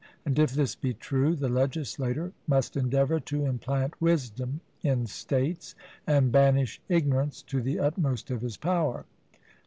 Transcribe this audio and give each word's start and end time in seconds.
And 0.25 0.39
if 0.39 0.53
this 0.53 0.73
be 0.73 0.95
true, 0.95 1.35
the 1.35 1.47
legislator 1.47 2.33
must 2.47 2.75
endeavour 2.75 3.19
to 3.19 3.45
implant 3.45 4.01
wisdom 4.01 4.61
in 4.81 5.05
states, 5.05 5.75
and 6.07 6.31
banish 6.31 6.81
ignorance 6.89 7.43
to 7.43 7.61
the 7.61 7.77
utmost 7.79 8.31
of 8.31 8.41
his 8.41 8.57
power. 8.57 9.05